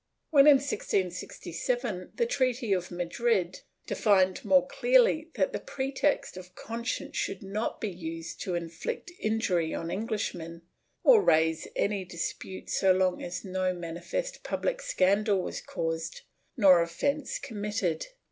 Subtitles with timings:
[0.33, 6.55] Then, in 1667, the treaty of May 23d defined more clearly that the pretext of
[6.55, 10.63] conscience should not be used to inflict injury on Englishmen
[11.03, 16.21] or raise any dispute so long as no manifest public scandal was caused
[16.57, 18.07] nor offence committed.